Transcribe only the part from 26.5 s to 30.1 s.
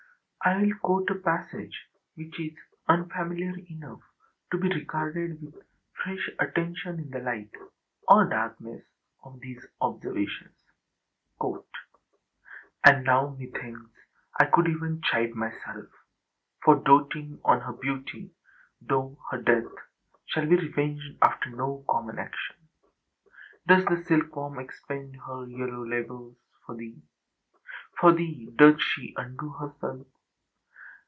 For thee? For thee does she undo herself?